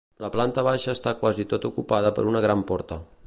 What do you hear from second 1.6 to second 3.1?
ocupada per una gran porta.